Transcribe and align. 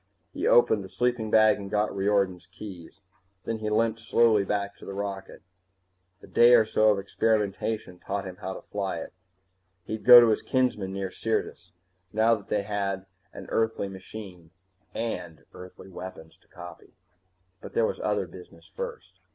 He 0.33 0.47
opened 0.47 0.83
the 0.83 0.89
sleeping 0.89 1.29
bag 1.29 1.57
and 1.57 1.69
got 1.69 1.95
Riordan's 1.95 2.47
keys. 2.47 3.01
Then 3.43 3.59
he 3.59 3.69
limped 3.69 3.99
slowly 3.99 4.43
back 4.43 4.75
to 4.77 4.85
the 4.87 4.95
rocket. 4.95 5.43
A 6.23 6.25
day 6.25 6.55
or 6.55 6.65
two 6.65 6.81
of 6.85 6.97
experimentation 6.97 7.99
taught 7.99 8.25
him 8.25 8.37
how 8.37 8.55
to 8.55 8.63
fly 8.63 8.97
it. 8.97 9.13
He'd 9.83 10.03
go 10.03 10.19
to 10.19 10.29
his 10.29 10.41
kinsmen 10.41 10.91
near 10.91 11.11
Syrtis. 11.11 11.71
Now 12.11 12.33
that 12.33 12.47
they 12.47 12.63
had 12.63 13.05
an 13.31 13.45
Earthly 13.49 13.89
machine, 13.89 14.49
and 14.95 15.45
Earthly 15.53 15.87
weapons 15.87 16.35
to 16.39 16.47
copy 16.47 16.95
But 17.61 17.73
there 17.73 17.85
was 17.85 17.99
other 17.99 18.25
business 18.25 18.67
first. 18.75 19.19